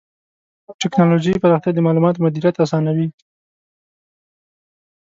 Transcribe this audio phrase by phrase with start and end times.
[0.65, 3.07] د ټکنالوجۍ پراختیا د معلوماتو مدیریت آسانوي.